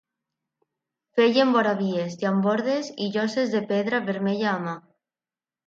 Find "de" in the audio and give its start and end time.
3.59-3.63